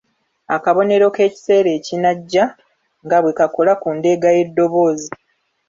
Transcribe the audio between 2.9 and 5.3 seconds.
nga bwe kakola ku ndeega y’eddoboozi.